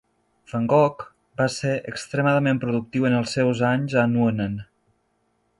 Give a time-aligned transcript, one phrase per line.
[0.53, 1.03] Van Gogh
[1.41, 4.61] va ser extremadament productiu en els seus anys a Nuenen.